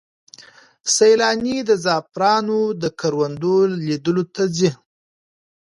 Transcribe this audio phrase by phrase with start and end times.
[0.95, 3.55] سیلانۍ د زعفرانو د کروندو
[3.85, 4.69] لیدلو ته ځي.